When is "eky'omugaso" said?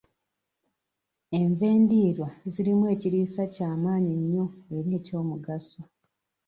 4.99-5.81